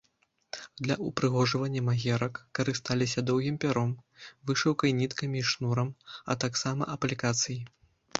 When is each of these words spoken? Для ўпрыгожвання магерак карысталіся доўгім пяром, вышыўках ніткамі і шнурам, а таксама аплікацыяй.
Для 0.85 0.95
ўпрыгожвання 1.07 1.81
магерак 1.89 2.39
карысталіся 2.59 3.23
доўгім 3.27 3.59
пяром, 3.65 3.91
вышыўках 4.51 4.95
ніткамі 5.03 5.37
і 5.43 5.45
шнурам, 5.51 5.93
а 6.33 6.39
таксама 6.45 6.83
аплікацыяй. 6.97 7.63